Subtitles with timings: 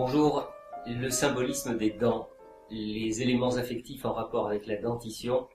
[0.00, 0.48] Bonjour,
[0.86, 2.28] le symbolisme des dents,
[2.70, 5.48] les éléments affectifs en rapport avec la dentition,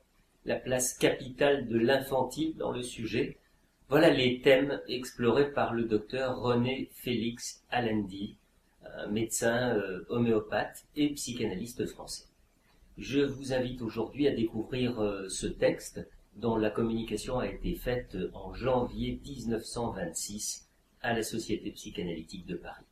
[0.44, 3.38] la place capitale de l'infantile dans le sujet,
[3.88, 8.36] voilà les thèmes explorés par le docteur René Félix Allende,
[9.10, 12.26] médecin euh, homéopathe et psychanalyste français.
[12.98, 18.18] Je vous invite aujourd'hui à découvrir euh, ce texte dont la communication a été faite
[18.34, 20.68] en janvier 1926
[21.02, 22.84] à la Société psychanalytique de Paris.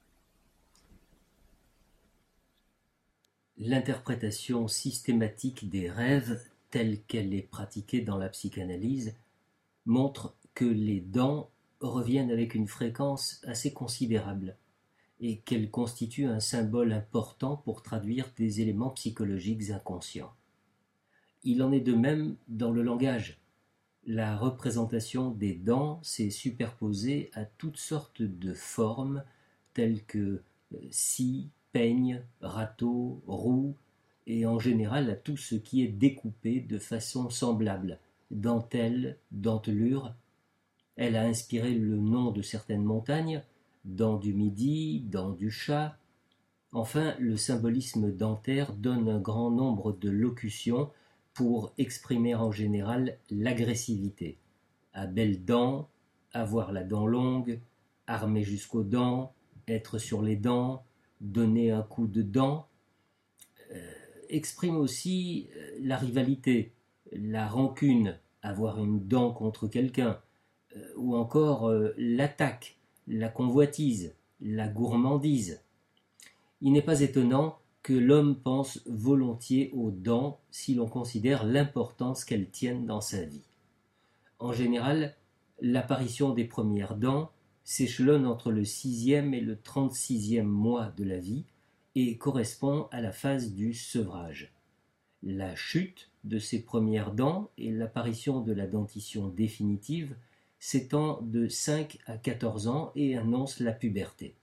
[3.64, 9.16] L'interprétation systématique des rêves telle qu'elle est pratiquée dans la psychanalyse
[9.86, 14.58] montre que les dents reviennent avec une fréquence assez considérable
[15.20, 20.34] et qu'elles constituent un symbole important pour traduire des éléments psychologiques inconscients.
[21.44, 23.40] Il en est de même dans le langage.
[24.08, 29.24] La représentation des dents s'est superposée à toutes sortes de formes
[29.76, 30.42] telles que
[30.90, 33.76] scie, peigne, râteau, roue,
[34.28, 40.14] et en général à tout ce qui est découpé de façon semblable, dentelle, dentelure.
[40.96, 43.44] Elle a inspiré le nom de certaines montagnes,
[43.86, 45.98] dents du Midi, dents du chat.
[46.72, 50.90] Enfin, le symbolisme dentaire donne un grand nombre de locutions
[51.34, 54.38] pour exprimer en général l'agressivité.
[54.94, 55.90] À belles dents,
[56.34, 57.60] avoir la dent longue,
[58.08, 59.34] armé jusqu'aux dents,
[59.68, 60.84] être sur les dents,
[61.22, 62.68] donner un coup de dent,
[63.72, 63.92] euh,
[64.30, 66.74] exprime aussi euh, la rivalité,
[67.14, 70.20] la rancune, avoir une dent contre quelqu'un,
[70.76, 72.78] euh, ou encore l'attaque,
[73.08, 75.62] la convoitise, la gourmandise.
[76.62, 82.50] Il n'est pas étonnant que l'homme pense volontiers aux dents si l'on considère l'importance qu'elles
[82.50, 83.44] tiennent dans sa vie.
[84.40, 85.16] En général,
[85.62, 87.32] l'apparition des premières dents
[87.72, 91.46] s'échelonne entre le sixième et le trente-sixième mois de la vie
[91.96, 94.52] et correspond à la phase du sevrage.
[95.24, 100.18] La chute de ces premières dents et l'apparition de la dentition définitive
[100.60, 104.36] s'étend de 5 à 14 ans et annonce la puberté.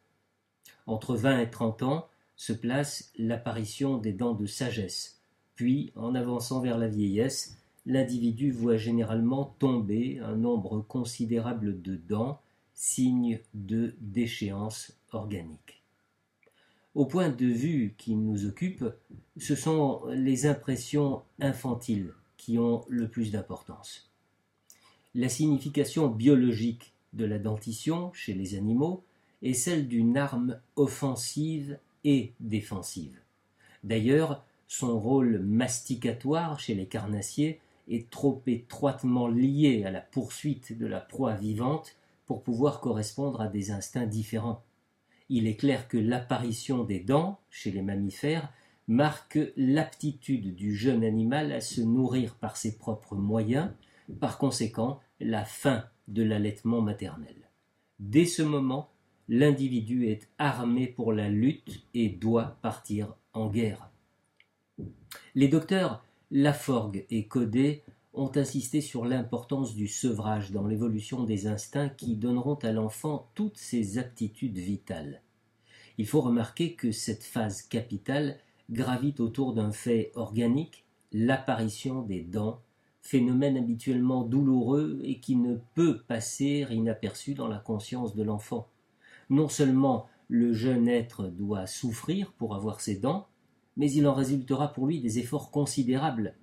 [0.86, 5.20] Entre 20 et 30 ans se place l'apparition des dents de sagesse,
[5.54, 12.40] puis, en avançant vers la vieillesse, l'individu voit généralement tomber un nombre considérable de dents
[12.78, 15.82] signe de déchéance organique.
[16.94, 18.84] Au point de vue qui nous occupe,
[19.36, 24.12] ce sont les impressions infantiles qui ont le plus d'importance.
[25.16, 29.02] La signification biologique de la dentition chez les animaux
[29.42, 33.18] est celle d'une arme offensive et défensive.
[33.82, 40.86] D'ailleurs, son rôle masticatoire chez les carnassiers est trop étroitement lié à la poursuite de
[40.86, 41.96] la proie vivante
[42.28, 44.62] pour pouvoir correspondre à des instincts différents.
[45.30, 48.52] Il est clair que l'apparition des dents chez les mammifères
[48.86, 53.70] marque l'aptitude du jeune animal à se nourrir par ses propres moyens,
[54.20, 57.34] par conséquent la fin de l'allaitement maternel.
[57.98, 58.90] Dès ce moment,
[59.28, 63.90] l'individu est armé pour la lutte et doit partir en guerre.
[65.34, 71.88] Les docteurs Laforgue et Codet ont insisté sur l'importance du sevrage dans l'évolution des instincts
[71.88, 75.22] qui donneront à l'enfant toutes ses aptitudes vitales.
[75.98, 78.38] Il faut remarquer que cette phase capitale
[78.70, 82.60] gravite autour d'un fait organique, l'apparition des dents,
[83.02, 88.68] phénomène habituellement douloureux et qui ne peut passer inaperçu dans la conscience de l'enfant.
[89.30, 93.28] Non seulement le jeune être doit souffrir pour avoir ses dents,
[93.76, 96.34] mais il en résultera pour lui des efforts considérables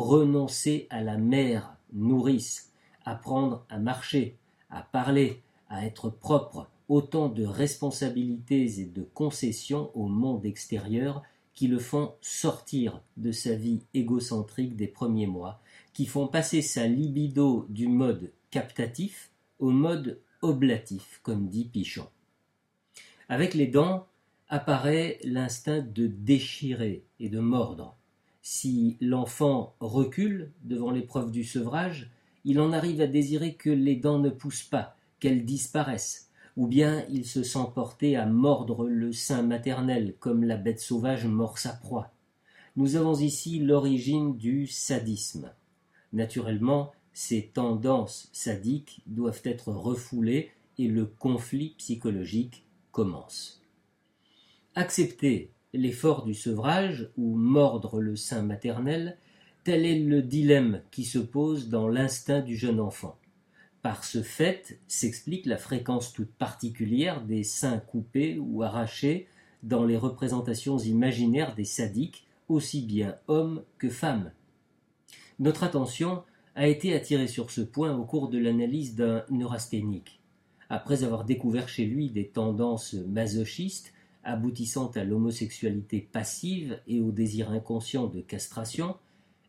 [0.00, 2.72] renoncer à la mère nourrice,
[3.04, 4.36] apprendre à marcher,
[4.70, 11.22] à parler, à être propre, autant de responsabilités et de concessions au monde extérieur
[11.54, 15.60] qui le font sortir de sa vie égocentrique des premiers mois,
[15.92, 22.08] qui font passer sa libido du mode captatif au mode oblatif, comme dit Pichon.
[23.28, 24.06] Avec les dents
[24.48, 27.96] apparaît l'instinct de déchirer et de mordre.
[28.42, 32.10] Si l'enfant recule devant l'épreuve du sevrage,
[32.44, 37.06] il en arrive à désirer que les dents ne poussent pas, qu'elles disparaissent, ou bien
[37.08, 41.72] il se sent porté à mordre le sein maternel comme la bête sauvage mord sa
[41.72, 42.12] proie.
[42.74, 45.52] Nous avons ici l'origine du sadisme.
[46.12, 53.62] Naturellement, ces tendances sadiques doivent être refoulées et le conflit psychologique commence.
[54.74, 59.16] Accepter l'effort du sevrage ou mordre le sein maternel,
[59.64, 63.16] tel est le dilemme qui se pose dans l'instinct du jeune enfant.
[63.80, 69.26] Par ce fait s'explique la fréquence toute particulière des seins coupés ou arrachés
[69.62, 74.32] dans les représentations imaginaires des sadiques, aussi bien hommes que femmes.
[75.38, 76.22] Notre attention
[76.54, 80.20] a été attirée sur ce point au cours de l'analyse d'un neurasthénique.
[80.68, 83.91] Après avoir découvert chez lui des tendances masochistes
[84.24, 88.96] aboutissant à l'homosexualité passive et au désir inconscient de castration,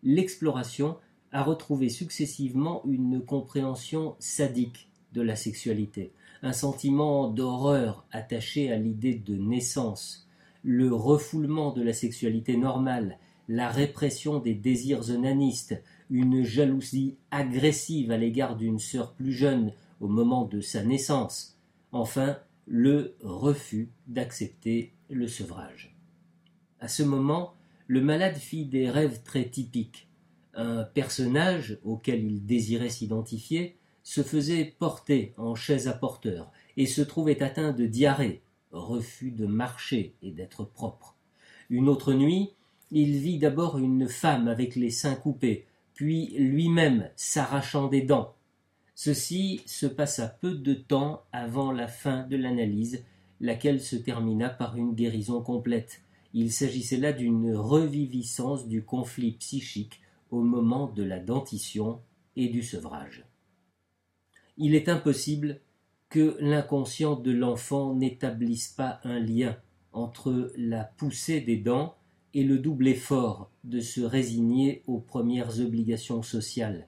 [0.04, 0.98] l'exploration
[1.32, 6.12] a retrouvé successivement une compréhension sadique de la sexualité,
[6.42, 10.28] un sentiment d'horreur attaché à l'idée de naissance,
[10.64, 13.18] le refoulement de la sexualité normale,
[13.50, 20.08] la répression des désirs onanistes, une jalousie agressive à l'égard d'une sœur plus jeune au
[20.08, 21.58] moment de sa naissance,
[21.92, 25.96] enfin le refus d'accepter le sevrage.
[26.80, 27.54] À ce moment,
[27.88, 30.08] le malade fit des rêves très typiques.
[30.54, 37.02] Un personnage auquel il désirait s'identifier se faisait porter en chaise à porteur et se
[37.02, 41.16] trouvait atteint de diarrhée, refus de marcher et d'être propre.
[41.70, 42.52] Une autre nuit,
[42.92, 48.36] il vit d'abord une femme avec les seins coupés, puis lui-même s'arrachant des dents.
[48.96, 53.04] Ceci se passa peu de temps avant la fin de l'analyse,
[53.42, 56.02] laquelle se termina par une guérison complète.
[56.34, 60.02] Il s'agissait là d'une reviviscence du conflit psychique
[60.32, 62.02] au moment de la dentition
[62.36, 63.26] et du sevrage.
[64.58, 65.60] Il est impossible
[66.10, 69.58] que l'inconscient de l'enfant n'établisse pas un lien
[69.92, 71.96] entre la poussée des dents
[72.34, 76.88] et le double effort de se résigner aux premières obligations sociales,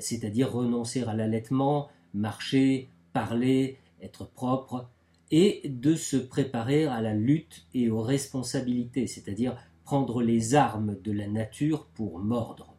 [0.00, 4.88] c'est-à-dire renoncer à l'allaitement, marcher, parler, être propre,
[5.30, 11.12] et de se préparer à la lutte et aux responsabilités, c'est-à-dire prendre les armes de
[11.12, 12.74] la nature pour mordre.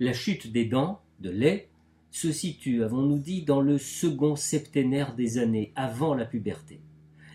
[0.00, 1.68] La chute des dents, de lait,
[2.10, 6.80] se situe, avons-nous dit, dans le second septénaire des années avant la puberté,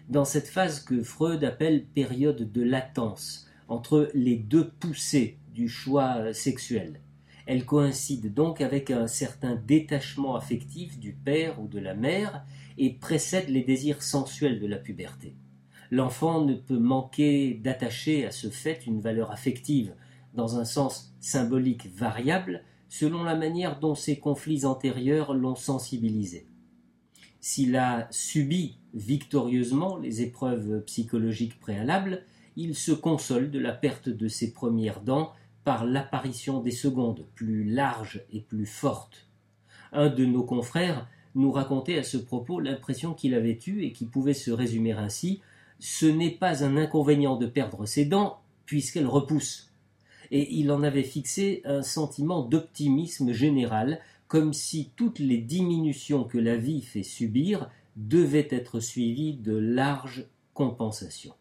[0.07, 6.33] dans cette phase que Freud appelle période de latence, entre les deux poussées du choix
[6.33, 7.01] sexuel.
[7.49, 12.45] Elle coïncide donc avec un certain détachement affectif du père ou de la mère
[12.77, 15.33] et précède les désirs sensuels de la puberté.
[15.89, 19.95] L'enfant ne peut manquer d'attacher à ce fait une valeur affective,
[20.35, 26.45] dans un sens symbolique variable, selon la manière dont ses conflits antérieurs l'ont sensibilisé.
[27.39, 32.21] S'il a subi victorieusement les épreuves psychologiques préalables,
[32.55, 35.33] il se console de la perte de ses premières dents
[35.69, 39.27] par l'apparition des secondes, plus larges et plus fortes.
[39.91, 44.07] Un de nos confrères nous racontait à ce propos l'impression qu'il avait eue et qui
[44.07, 45.41] pouvait se résumer ainsi
[45.77, 49.71] Ce n'est pas un inconvénient de perdre ses dents, puisqu'elles repoussent
[50.31, 56.39] et il en avait fixé un sentiment d'optimisme général, comme si toutes les diminutions que
[56.39, 60.25] la vie fait subir devaient être suivies de larges
[60.55, 61.35] compensations.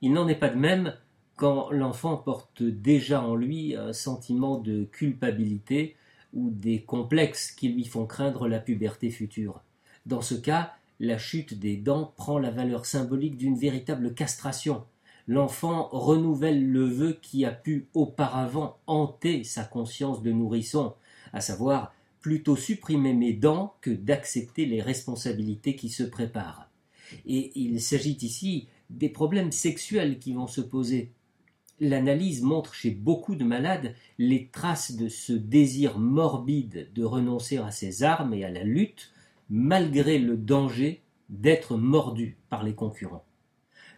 [0.00, 0.94] Il n'en est pas de même
[1.40, 5.96] quand l'enfant porte déjà en lui un sentiment de culpabilité
[6.34, 9.62] ou des complexes qui lui font craindre la puberté future.
[10.04, 14.84] Dans ce cas, la chute des dents prend la valeur symbolique d'une véritable castration,
[15.26, 20.92] l'enfant renouvelle le vœu qui a pu auparavant hanter sa conscience de nourrisson,
[21.32, 26.68] à savoir plutôt supprimer mes dents que d'accepter les responsabilités qui se préparent.
[27.24, 31.12] Et il s'agit ici des problèmes sexuels qui vont se poser.
[31.80, 37.70] L'analyse montre chez beaucoup de malades les traces de ce désir morbide de renoncer à
[37.70, 39.12] ses armes et à la lutte,
[39.48, 43.24] malgré le danger d'être mordu par les concurrents.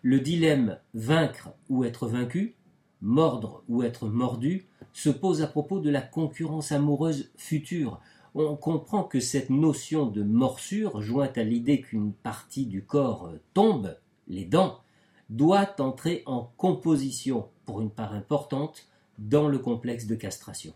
[0.03, 2.55] Le dilemme vaincre ou être vaincu,
[3.01, 8.01] mordre ou être mordu, se pose à propos de la concurrence amoureuse future.
[8.37, 13.97] On comprend que cette notion de morsure, jointe à l'idée qu'une partie du corps tombe,
[14.29, 14.82] les dents,
[15.37, 18.87] doit entrer en composition, pour une part importante,
[19.19, 20.75] dans le complexe de castration.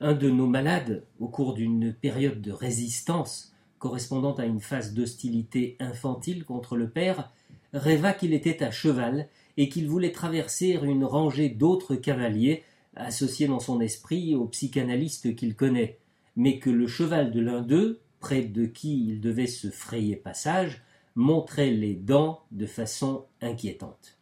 [0.00, 5.76] Un de nos malades, au cours d'une période de résistance correspondant à une phase d'hostilité
[5.80, 7.32] infantile contre le père,
[7.72, 12.62] rêva qu'il était à cheval et qu'il voulait traverser une rangée d'autres cavaliers,
[12.96, 15.98] associés dans son esprit aux psychanalystes qu'il connaît,
[16.36, 20.82] mais que le cheval de l'un d'eux, près de qui il devait se frayer passage,
[21.14, 24.18] montrait les dents de façon inquiétante.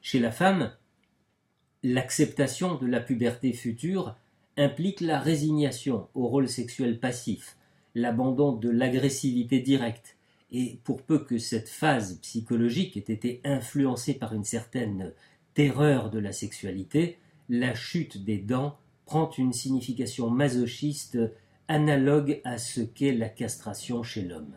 [0.00, 0.72] Chez la femme,
[1.82, 4.16] l'acceptation de la puberté future
[4.56, 7.56] implique la résignation au rôle sexuel passif,
[7.94, 10.16] l'abandon de l'agressivité directe,
[10.50, 15.12] et pour peu que cette phase psychologique ait été influencée par une certaine
[15.54, 17.18] terreur de la sexualité,
[17.48, 21.18] la chute des dents prend une signification masochiste
[21.68, 24.54] analogue à ce qu'est la castration chez l'homme.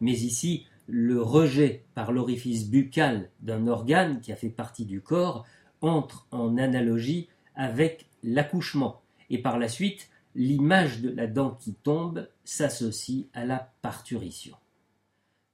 [0.00, 5.44] Mais ici, le rejet par l'orifice buccal d'un organe qui a fait partie du corps
[5.80, 12.28] entre en analogie avec l'accouchement, et par la suite, l'image de la dent qui tombe
[12.44, 14.56] s'associe à la parturition.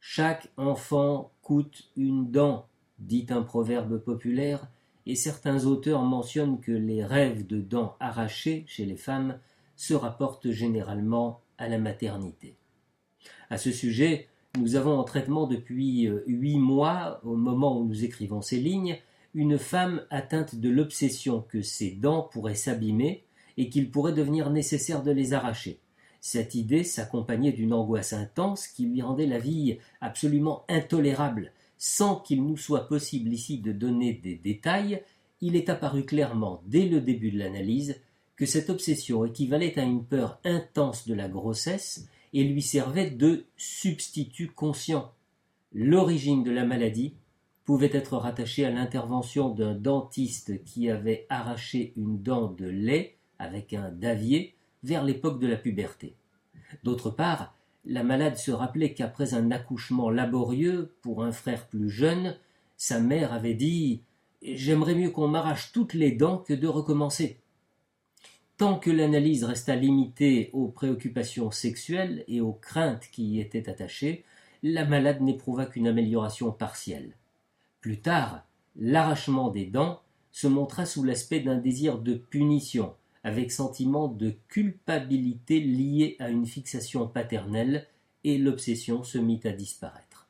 [0.00, 4.68] Chaque enfant coûte une dent, dit un proverbe populaire,
[5.06, 9.38] et certains auteurs mentionnent que les rêves de dents arrachées chez les femmes
[9.76, 12.56] se rapportent généralement à la maternité.
[13.50, 18.04] À ce sujet, nous avons en traitement depuis euh, huit mois, au moment où nous
[18.04, 18.98] écrivons ces lignes,
[19.34, 23.24] une femme atteinte de l'obsession que ses dents pourraient s'abîmer
[23.56, 25.80] et qu'il pourrait devenir nécessaire de les arracher.
[26.20, 31.52] Cette idée s'accompagnait d'une angoisse intense qui lui rendait la vie absolument intolérable.
[31.76, 35.02] Sans qu'il nous soit possible ici de donner des détails,
[35.40, 38.00] il est apparu clairement dès le début de l'analyse
[38.36, 43.46] que cette obsession équivalait à une peur intense de la grossesse et lui servait de
[43.56, 45.12] substitut conscient.
[45.72, 47.14] L'origine de la maladie
[47.64, 53.72] pouvait être rattachée à l'intervention d'un dentiste qui avait arraché une dent de lait avec
[53.72, 56.14] un davier vers l'époque de la puberté.
[56.82, 62.36] D'autre part, la malade se rappelait qu'après un accouchement laborieux pour un frère plus jeune,
[62.76, 64.02] sa mère avait dit
[64.42, 67.38] J'aimerais mieux qu'on m'arrache toutes les dents que de recommencer.
[68.56, 74.24] Tant que l'analyse resta limitée aux préoccupations sexuelles et aux craintes qui y étaient attachées,
[74.62, 77.16] la malade n'éprouva qu'une amélioration partielle.
[77.80, 78.46] Plus tard,
[78.76, 82.94] l'arrachement des dents se montra sous l'aspect d'un désir de punition,
[83.24, 87.88] avec sentiment de culpabilité lié à une fixation paternelle,
[88.22, 90.28] et l'obsession se mit à disparaître.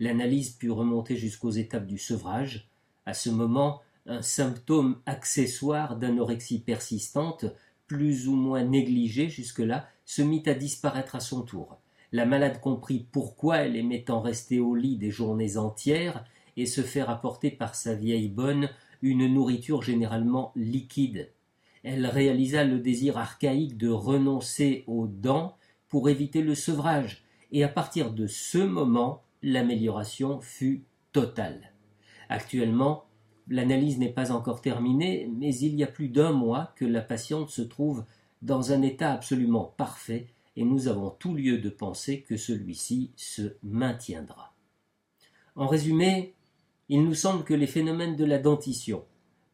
[0.00, 2.68] L'analyse put remonter jusqu'aux étapes du sevrage.
[3.06, 7.46] À ce moment, un symptôme accessoire d'anorexie persistante,
[7.86, 11.78] plus ou moins négligé jusque-là, se mit à disparaître à son tour.
[12.12, 16.24] La malade comprit pourquoi elle aimait tant rester au lit des journées entières
[16.56, 18.68] et se faire apporter par sa vieille bonne
[19.02, 21.32] une nourriture généralement liquide.
[21.82, 25.56] Elle réalisa le désir archaïque de renoncer aux dents
[25.88, 31.72] pour éviter le sevrage, et à partir de ce moment, l'amélioration fut totale.
[32.28, 33.04] Actuellement,
[33.48, 37.50] L'analyse n'est pas encore terminée, mais il y a plus d'un mois que la patiente
[37.50, 38.04] se trouve
[38.42, 43.56] dans un état absolument parfait et nous avons tout lieu de penser que celui-ci se
[43.62, 44.52] maintiendra.
[45.56, 46.34] En résumé,
[46.88, 49.04] il nous semble que les phénomènes de la dentition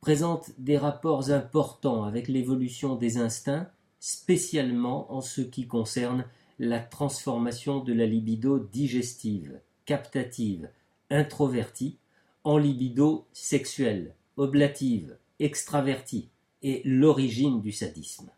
[0.01, 6.25] présentent des rapports importants avec l'évolution des instincts, spécialement en ce qui concerne
[6.59, 10.71] la transformation de la libido digestive, captative,
[11.11, 11.99] introvertie,
[12.45, 16.29] en libido sexuelle, oblative, extravertie,
[16.63, 18.31] et l'origine du sadisme.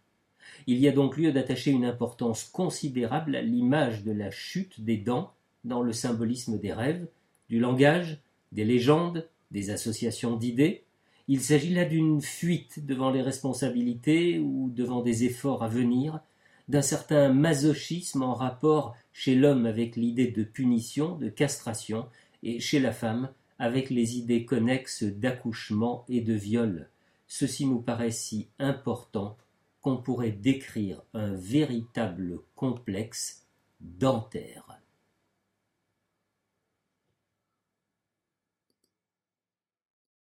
[0.67, 4.97] Il y a donc lieu d'attacher une importance considérable à l'image de la chute des
[4.97, 5.33] dents
[5.65, 7.07] dans le symbolisme des rêves,
[7.49, 8.21] du langage,
[8.53, 10.85] des légendes, des associations d'idées.
[11.29, 16.21] Il s'agit là d'une fuite devant les responsabilités ou devant des efforts à venir,
[16.69, 22.07] d'un certain masochisme en rapport chez l'homme avec l'idée de punition, de castration,
[22.45, 23.31] et chez la femme
[23.63, 26.89] avec les idées connexes d'accouchement et de viol.
[27.29, 29.39] Ceci nous paraît si important
[29.81, 33.47] qu'on pourrait décrire un véritable complexe
[33.81, 34.82] dentaire.